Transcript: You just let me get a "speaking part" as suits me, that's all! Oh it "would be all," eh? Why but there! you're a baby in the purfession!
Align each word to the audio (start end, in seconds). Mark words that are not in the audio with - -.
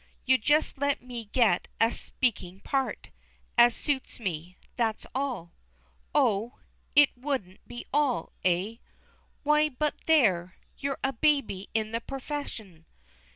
You 0.25 0.39
just 0.39 0.79
let 0.79 1.03
me 1.03 1.25
get 1.25 1.67
a 1.79 1.91
"speaking 1.91 2.59
part" 2.59 3.11
as 3.55 3.75
suits 3.75 4.19
me, 4.19 4.57
that's 4.75 5.05
all! 5.13 5.53
Oh 6.15 6.57
it 6.95 7.11
"would 7.15 7.59
be 7.67 7.85
all," 7.93 8.31
eh? 8.43 8.77
Why 9.43 9.69
but 9.69 9.93
there! 10.07 10.55
you're 10.79 10.97
a 11.03 11.13
baby 11.13 11.69
in 11.75 11.91
the 11.91 12.01
purfession! 12.01 12.85